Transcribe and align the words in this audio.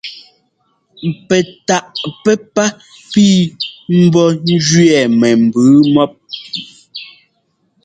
Pɛ 1.27 1.37
taʼ 1.67 1.85
pɛ́pá 2.23 2.65
pii 3.11 3.39
mbɔ́ 4.03 4.27
ɛ́njʉɛ 4.49 5.01
mɛ 5.19 5.29
mbʉʉ 5.45 5.71
mɔ́p. 5.93 6.11